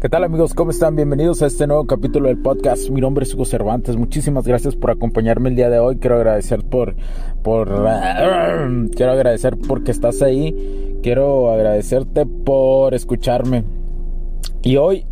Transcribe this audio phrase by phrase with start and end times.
[0.00, 0.54] ¿Qué tal amigos?
[0.54, 0.94] ¿Cómo están?
[0.94, 2.88] Bienvenidos a este nuevo capítulo del podcast.
[2.88, 3.96] Mi nombre es Hugo Cervantes.
[3.96, 5.96] Muchísimas gracias por acompañarme el día de hoy.
[5.96, 6.94] Quiero agradecer por,
[7.42, 7.66] por,
[8.94, 11.00] quiero agradecer porque estás ahí.
[11.02, 13.64] Quiero agradecerte por escucharme.
[14.62, 15.04] Y hoy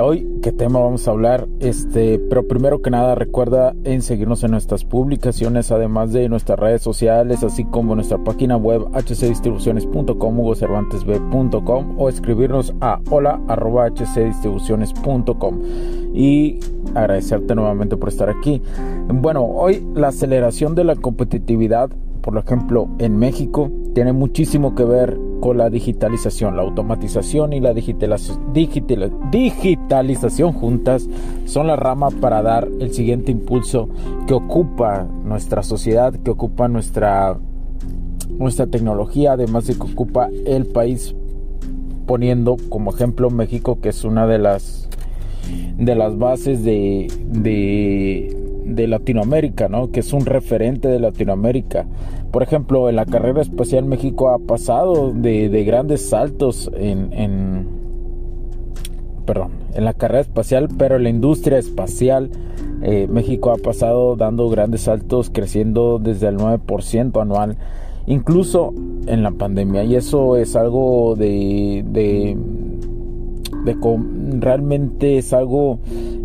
[0.00, 1.46] Hoy, ¿qué tema vamos a hablar?
[1.60, 6.82] Este, pero primero que nada, recuerda en seguirnos en nuestras publicaciones, además de nuestras redes
[6.82, 15.60] sociales, así como nuestra página web hcdistribuciones.com, hugocervantesb.com o escribirnos a hola hcdistribuciones.com
[16.12, 16.58] y
[16.94, 18.60] agradecerte nuevamente por estar aquí.
[19.08, 25.16] Bueno, hoy la aceleración de la competitividad, por ejemplo, en México, tiene muchísimo que ver
[25.52, 31.08] la digitalización, la automatización y la digitalización juntas
[31.44, 33.90] son la rama para dar el siguiente impulso
[34.26, 37.38] que ocupa nuestra sociedad, que ocupa nuestra,
[38.30, 41.14] nuestra tecnología, además de que ocupa el país,
[42.06, 44.88] poniendo como ejemplo México, que es una de las,
[45.76, 49.90] de las bases de, de de Latinoamérica, ¿no?
[49.90, 51.86] que es un referente de Latinoamérica.
[52.30, 57.66] Por ejemplo, en la carrera espacial México ha pasado de, grandes saltos en, en,
[59.26, 62.30] perdón, en la carrera espacial, pero en la industria espacial
[62.82, 67.56] eh, México ha pasado dando grandes saltos, creciendo desde el 9% anual,
[68.06, 68.74] incluso
[69.06, 69.84] en la pandemia.
[69.84, 72.36] Y eso es algo de, de,
[73.64, 73.76] de
[74.38, 75.78] realmente es algo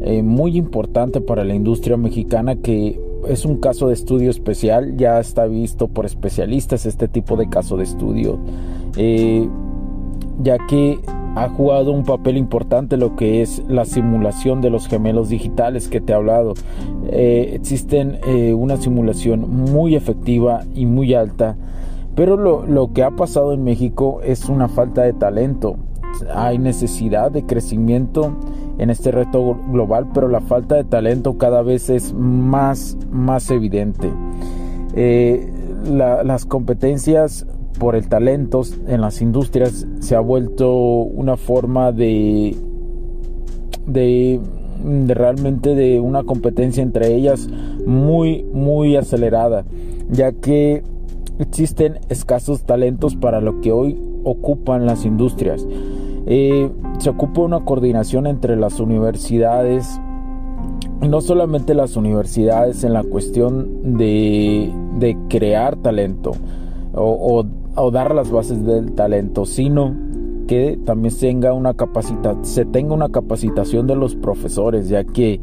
[0.10, 5.20] eh, muy importante para la industria mexicana que es un caso de estudio especial, ya
[5.20, 8.40] está visto por especialistas este tipo de caso de estudio,
[8.98, 9.48] eh,
[10.42, 10.98] ya que
[11.36, 16.02] ha jugado un papel importante lo que es la simulación de los gemelos digitales que
[16.02, 16.56] te he hablado.
[17.12, 18.18] Eh, existen
[18.56, 21.56] una simulación muy efectiva y muy alta,
[22.16, 25.76] pero lo, lo que ha pasado en México es una falta de talento
[26.34, 28.34] hay necesidad de crecimiento
[28.80, 34.10] en este reto global, pero la falta de talento cada vez es más, más evidente.
[34.96, 35.52] Eh,
[35.86, 37.46] las competencias
[37.78, 42.56] por el talento en las industrias se ha vuelto una forma de,
[43.86, 44.40] de,
[45.08, 47.48] realmente de una competencia entre ellas
[47.86, 49.66] muy, muy acelerada,
[50.10, 50.84] ya que
[51.40, 55.66] existen escasos talentos para lo que hoy ocupan las industrias.
[56.28, 60.00] Eh, se ocupa una coordinación entre las universidades
[61.02, 66.34] no solamente las universidades en la cuestión de, crear talento
[66.94, 67.46] o,
[67.76, 69.96] o dar las bases del talento, sino
[70.50, 75.42] que también tenga una capacita se tenga una capacitación de los profesores, ya que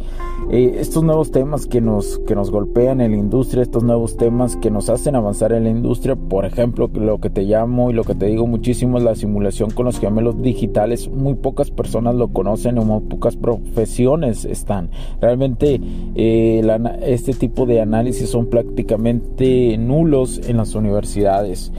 [0.50, 4.56] eh, estos nuevos temas que nos, que nos golpean en la industria, estos nuevos temas
[4.56, 8.02] que nos hacen avanzar en la industria, por ejemplo, lo que te llamo y lo
[8.02, 12.26] que te digo muchísimo es la simulación con los gemelos digitales, muy pocas personas lo
[12.32, 14.90] conocen o muy pocas profesiones están.
[15.20, 15.80] Realmente
[16.16, 16.66] eh,
[17.02, 21.70] este tipo de análisis son prácticamente nulos en las universidades.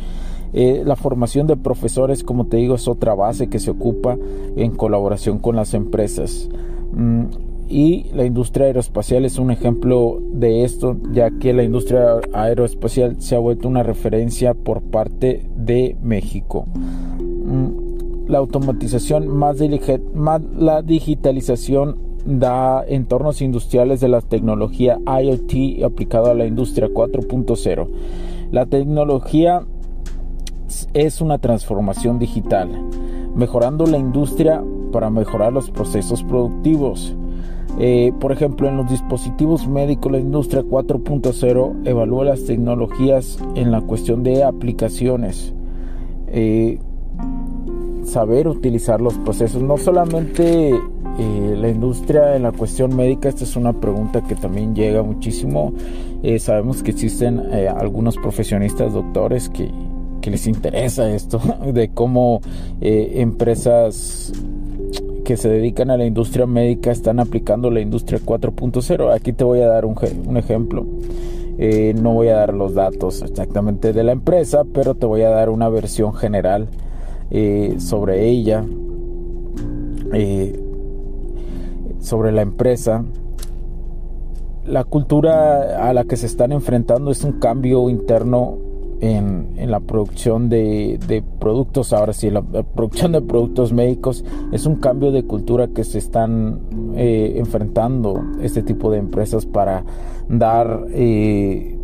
[0.53, 4.17] Eh, la formación de profesores, como te digo, es otra base que se ocupa
[4.55, 6.49] en colaboración con las empresas.
[6.93, 7.25] Mm,
[7.69, 13.35] y la industria aeroespacial es un ejemplo de esto, ya que la industria aeroespacial se
[13.35, 16.65] ha vuelto una referencia por parte de México.
[17.19, 26.33] Mm, la automatización más, la digitalización da entornos industriales de la tecnología IoT aplicado a
[26.33, 27.87] la industria 4.0.
[28.51, 29.65] La tecnología
[31.05, 32.69] es una transformación digital,
[33.35, 37.15] mejorando la industria para mejorar los procesos productivos.
[37.79, 43.81] Eh, por ejemplo, en los dispositivos médicos, la industria 4.0 evalúa las tecnologías en la
[43.81, 45.53] cuestión de aplicaciones.
[46.29, 46.79] Eh,
[48.03, 53.55] saber utilizar los procesos, no solamente eh, la industria en la cuestión médica, esta es
[53.55, 55.73] una pregunta que también llega muchísimo.
[56.39, 57.39] sabemos que existen
[57.77, 59.69] algunos profesionistas, doctores, que
[60.29, 61.39] les interesa esto,
[61.74, 62.41] de cómo
[62.81, 64.31] eh, empresas
[65.24, 69.13] que se dedican a la industria médica están aplicando la industria 4.0.
[69.13, 69.95] Aquí te voy a dar un,
[70.25, 70.85] un ejemplo.
[71.57, 75.29] Eh, no voy a dar los datos exactamente de la empresa, pero te voy a
[75.29, 76.69] dar una versión general
[77.29, 78.63] eh, sobre ella,
[82.00, 83.03] sobre la empresa.
[84.65, 88.66] la cultura a la que se están enfrentando es un cambio interno
[89.01, 95.11] en, la producción de, productos, ahora sí, la, producción de productos médicos, es un cambio
[95.11, 96.59] de cultura que se están
[96.95, 99.83] eh, enfrentando este tipo de empresas para
[100.29, 101.77] dar, eh,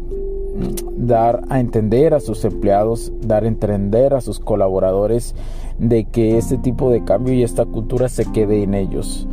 [0.98, 5.36] dar a entender a sus empleados, dar a entender a sus colaboradores
[5.78, 9.28] de que este tipo de cambio y esta cultura se quede en ellos.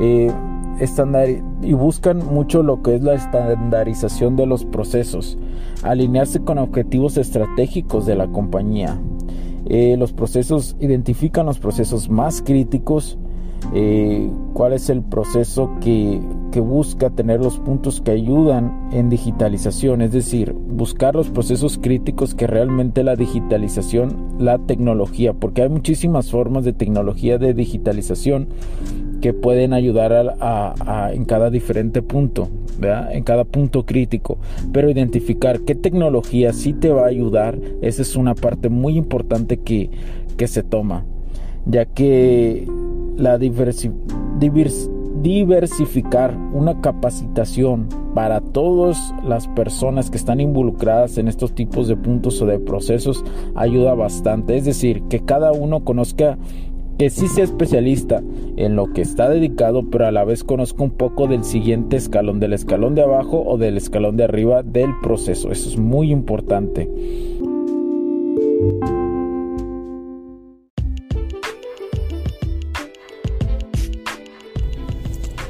[0.00, 0.32] Eh,
[1.62, 5.36] y buscan mucho lo que es la estandarización de los procesos,
[5.82, 8.98] alinearse con objetivos estratégicos de la compañía.
[9.66, 13.18] Eh, los procesos identifican los procesos más críticos,
[13.74, 20.00] eh, cuál es el proceso que, que, busca tener los puntos que ayudan en digitalización,
[20.00, 26.30] es decir, buscar los procesos críticos que realmente la digitalización, la tecnología, porque hay muchísimas
[26.30, 28.48] formas de tecnología de digitalización
[29.20, 32.48] que pueden ayudar a, en cada diferente punto,
[32.80, 34.38] en cada punto crítico.
[34.72, 39.58] Pero identificar qué tecnología sí te va a ayudar, esa es una parte muy importante
[39.58, 39.90] que,
[40.36, 41.04] que se toma,
[41.66, 42.66] ya que
[43.16, 43.38] la
[45.22, 52.40] diversificar una capacitación para todas las personas que están involucradas en estos tipos de puntos
[52.40, 53.22] o de procesos
[53.54, 54.56] ayuda bastante.
[54.56, 56.38] Es decir, que cada uno conozca
[57.00, 58.22] que sí sea especialista
[58.58, 62.40] en lo que está dedicado, pero a la vez conozca un poco del siguiente escalón,
[62.40, 65.50] del escalón de abajo o del escalón de arriba del proceso.
[65.50, 66.90] Eso es muy importante.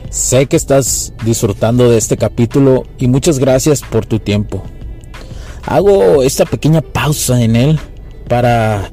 [0.08, 4.62] Sé que estás disfrutando de este capítulo y muchas gracias por tu tiempo.
[5.66, 7.80] Hago esta pequeña pausa en él
[8.28, 8.92] para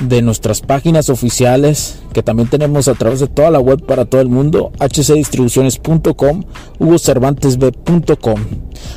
[0.00, 4.20] de nuestras páginas oficiales que también tenemos a través de toda la web para todo
[4.20, 6.44] el mundo, hcdistribuciones.com,
[6.78, 8.40] hugocervantesb.com.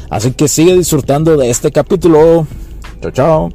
[0.10, 2.48] Así que sigue disfrutando de este capítulo.
[3.02, 3.50] Chao, chao.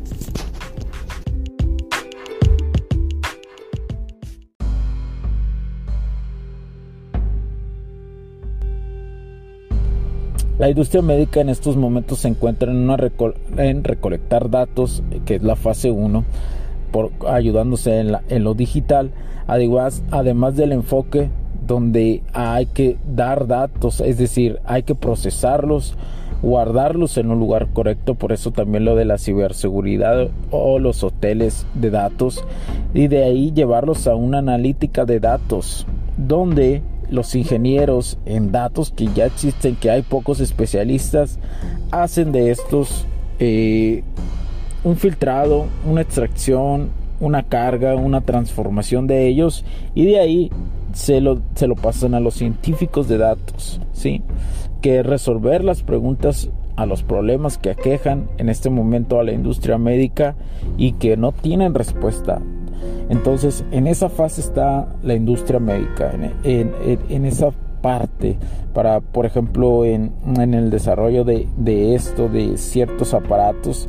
[10.59, 12.99] La industria médica en estos momentos se encuentra en, una
[13.59, 16.25] en recolectar datos, que es la fase 1
[16.91, 19.11] por, ayudándose en, en lo digital,
[19.47, 21.31] además, además del enfoque
[21.69, 25.97] donde hay que dar datos, es decir, hay que procesarlos,
[26.43, 31.67] guardarlos en un lugar correcto, por eso también lo de la ciberseguridad o los hoteles
[31.75, 32.43] de datos,
[32.95, 35.87] y de ahí llevarlos a una analítica de datos,
[36.17, 41.39] donde los ingenieros en datos que ya existen, que hay pocos especialistas,
[41.91, 43.07] hacen de estos
[43.39, 44.03] eh,
[44.85, 46.91] un filtrado, una extracción,
[47.21, 49.65] una carga, una transformación de ellos
[49.95, 50.51] y de ahí
[50.93, 54.23] se lo, se lo pasan a los científicos de datos, ¿sí?
[54.81, 59.79] Que resolver las preguntas a los problemas que aquejan en este momento a la industria
[59.79, 60.37] médica
[60.77, 62.41] y que no tienen respuesta.
[63.09, 66.13] Entonces, en esa fase está la industria médica,
[66.45, 66.73] en,
[67.09, 68.37] en, esa parte
[68.75, 73.89] para, por ejemplo, en, en el desarrollo de, de, esto, de ciertos aparatos,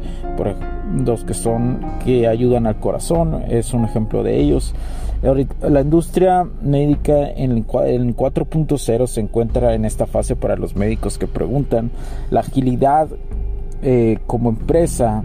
[1.05, 4.73] los que son que ayudan al corazón, es un ejemplo de ellos.
[5.61, 11.27] La industria médica en el 4.0 se encuentra en esta fase para los médicos que
[11.27, 11.91] preguntan.
[12.31, 13.09] La agilidad
[13.81, 15.23] eh, como empresa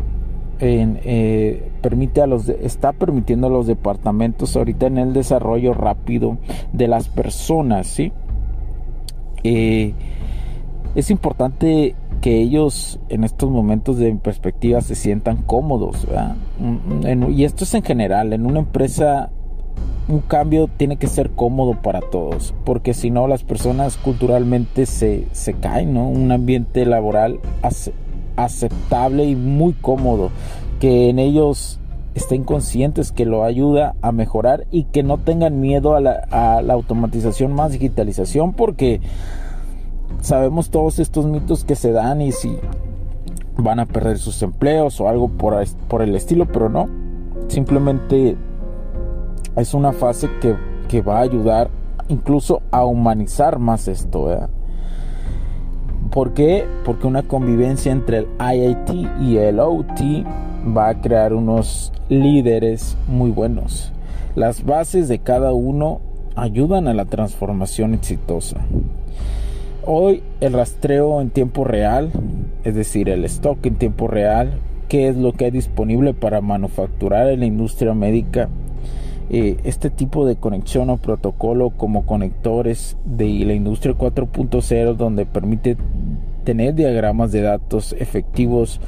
[0.61, 6.39] eh, permite a los está permitiendo a los departamentos ahorita en el desarrollo rápido
[6.73, 8.13] de las personas, ¿sí?
[9.45, 9.95] Eh,
[10.95, 16.07] es importante que ellos en estos momentos de perspectiva se sientan cómodos.
[17.31, 19.31] Y esto es en general, en una empresa
[20.09, 25.27] un cambio tiene que ser cómodo para todos, porque si no las personas culturalmente se,
[25.33, 26.09] se caen, ¿no?
[26.09, 27.41] Un ambiente laboral
[28.37, 30.31] aceptable y muy cómodo,
[30.79, 31.81] que en ellos
[32.15, 36.63] estén conscientes que lo ayuda a mejorar y que no tengan miedo a la, a
[36.63, 39.01] la automatización más digitalización porque
[40.21, 42.57] sabemos todos estos mitos que se dan y si
[43.57, 46.89] van a perder sus empleos o algo por, por el estilo, pero no.
[47.49, 48.37] Simplemente
[49.57, 50.57] es una fase que,
[50.89, 51.71] que va a ayudar
[52.09, 54.49] incluso a humanizar más esto.
[56.11, 56.67] ¿Por qué?
[56.85, 58.91] Porque una convivencia entre el IIT
[59.21, 60.01] y el OT
[60.65, 63.93] va a crear unos líderes muy buenos.
[64.35, 66.01] Las bases de cada uno
[66.37, 68.57] ayudan a la transformación exitosa.
[69.87, 72.11] Hoy el rastreo en tiempo real,
[72.65, 74.55] es decir, el stock en tiempo real,
[74.89, 78.49] qué es lo que hay disponible para manufacturar en la industria médica,
[79.31, 85.77] eh, este tipo de conexión o protocolo como conectores de la industria 4.0 donde permite
[86.45, 88.81] tener diagramas de datos efectivos,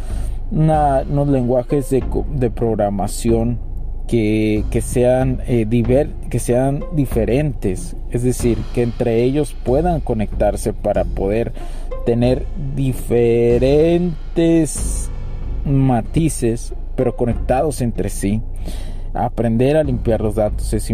[0.50, 3.58] unos lenguajes de, programación
[4.06, 5.66] que, sean, eh,
[6.30, 11.52] que sean diferentes, es decir, que entre ellos puedan conectarse para poder
[12.04, 13.90] tener diferentes
[15.64, 18.42] matices, pero conectados entre sí.
[19.12, 20.92] Aprender a limpiar los datos es,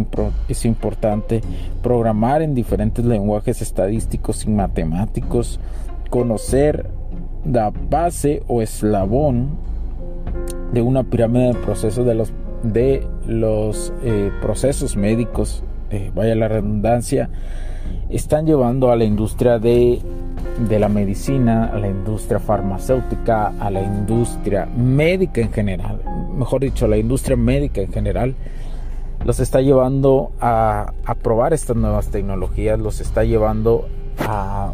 [0.48, 1.42] es importante.
[1.82, 5.58] Programar en diferentes lenguajes estadísticos y matemáticos
[6.12, 6.90] conocer
[7.44, 9.50] la base o eslabón
[10.72, 12.32] de una pirámide de procesos de los,
[12.62, 17.28] de los eh, procesos médicos, eh, vaya la redundancia,
[18.08, 20.00] están llevando a la industria de,
[20.68, 26.00] de la medicina, a la industria farmacéutica, a la industria médica en general,
[26.34, 28.34] mejor dicho, a la industria médica en general,
[29.24, 34.72] los está llevando a, a probar estas nuevas tecnologías, los está llevando a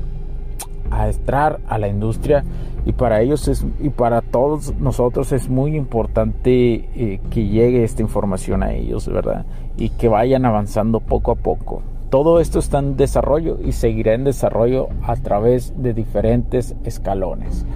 [0.91, 2.45] a entrar a la industria
[2.85, 8.03] y para ellos es, y para todos nosotros es muy importante eh, que llegue esta
[8.03, 9.45] información a ellos, ¿verdad?
[9.77, 11.83] Y que vayan avanzando poco a poco.
[12.11, 17.67] Todo esto está en desarrollo y seguirá en desarrollo a través de diferentes escalones.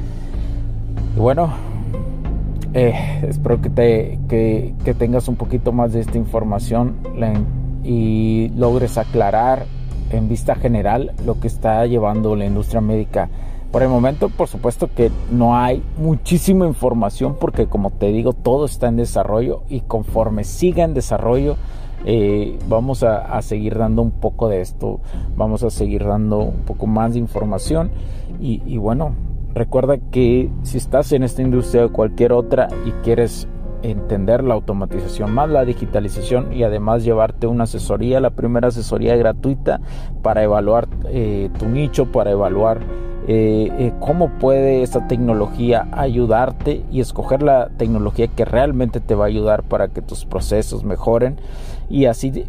[1.14, 1.52] Y bueno,
[2.72, 6.96] eh, espero que, te, que, tengas un poquito más de esta información
[7.84, 9.66] y logres aclarar
[10.12, 13.28] en vista general lo que está llevando la industria médica.
[13.70, 18.66] Por el momento, por supuesto que no hay muchísima información porque como te digo, todo
[18.66, 21.56] está en desarrollo y conforme siga en desarrollo,
[22.04, 25.00] eh, vamos a, seguir dando un poco de esto,
[25.36, 27.90] vamos a seguir dando un poco más de información
[28.40, 29.14] y, y bueno,
[29.54, 33.48] recuerda que si estás en esta industria o cualquier otra y quieres
[33.82, 39.80] entender la automatización más la digitalización y además llevarte una asesoría, la primera asesoría gratuita
[40.22, 42.80] para evaluar eh, tu nicho, para evaluar
[43.28, 49.24] eh, eh, cómo puede esta tecnología ayudarte y escoger la tecnología que realmente te va
[49.24, 51.36] a ayudar para que tus procesos mejoren
[51.88, 52.44] y así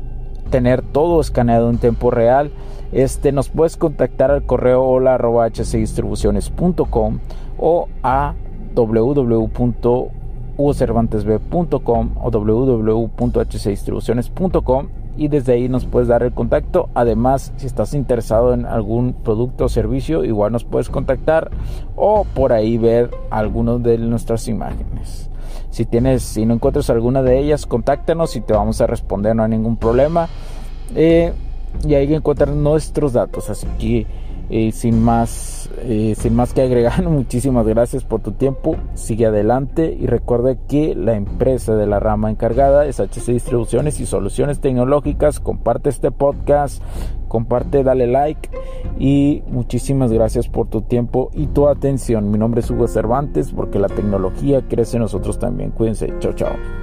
[0.49, 2.51] tener todo escaneado en tiempo real.
[2.91, 7.19] Este, nos puedes contactar al correo hola hcdistribuciones.com
[7.57, 8.35] o a
[8.75, 10.22] www
[10.57, 16.89] ucervantesb.com o www.hcdistribuciones.com y desde ahí nos puedes dar el contacto.
[16.95, 21.51] Además, si estás interesado en algún producto o servicio, igual nos puedes contactar
[21.95, 25.29] o por ahí ver algunas de nuestras imágenes.
[25.69, 29.43] Si tienes, si no encuentras alguna de ellas, contáctanos y te vamos a responder, no
[29.43, 30.29] hay ningún problema.
[30.95, 31.33] Eh,
[31.85, 33.49] y ahí encuentran nuestros datos.
[33.49, 34.05] Así que
[34.73, 38.75] sin más eh, sin más que agregar muchísimas gracias por tu tiempo.
[38.93, 44.05] Sigue adelante y recuerda que la empresa de la rama encargada es HC Distribuciones y
[44.05, 45.39] Soluciones Tecnológicas.
[45.39, 46.81] Comparte este podcast
[47.33, 48.47] comparte dale like
[48.99, 52.29] y muchísimas gracias por tu tiempo y tu atención.
[52.29, 55.71] Mi nombre es Hugo Cervantes porque la tecnología crece en nosotros también.
[55.71, 56.13] Cuídense.
[56.19, 56.82] Chao chao